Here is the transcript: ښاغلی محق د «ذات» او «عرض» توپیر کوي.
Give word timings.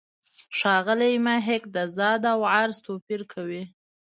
ښاغلی 0.57 1.13
محق 1.25 1.63
د 1.75 1.77
«ذات» 1.95 2.21
او 2.33 2.39
«عرض» 2.55 2.77
توپیر 2.85 3.21
کوي. 3.33 3.63